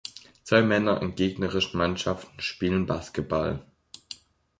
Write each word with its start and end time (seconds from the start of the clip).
Zwei 0.43 0.63
Männer 0.63 0.99
in 1.03 1.13
gegnerischen 1.13 1.77
Mannschaften 1.77 2.41
spielen 2.41 2.87
Basketball. 2.87 3.63